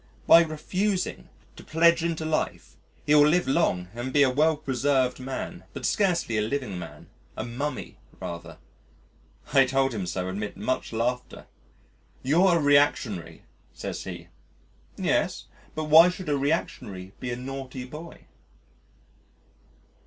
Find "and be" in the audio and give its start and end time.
3.93-4.23